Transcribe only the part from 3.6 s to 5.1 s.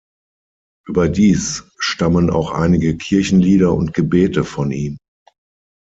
und Gebete von ihm.